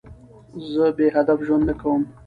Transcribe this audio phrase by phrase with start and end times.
[0.71, 2.01] زه بېهدف ژوند نه کوم.